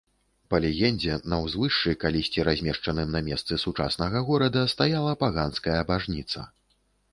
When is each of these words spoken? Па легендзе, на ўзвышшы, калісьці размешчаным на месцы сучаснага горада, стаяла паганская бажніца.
Па 0.51 0.59
легендзе, 0.63 1.17
на 1.33 1.37
ўзвышшы, 1.43 1.93
калісьці 2.05 2.47
размешчаным 2.49 3.13
на 3.17 3.23
месцы 3.29 3.59
сучаснага 3.67 4.25
горада, 4.33 4.67
стаяла 4.75 5.15
паганская 5.23 5.79
бажніца. 5.95 6.51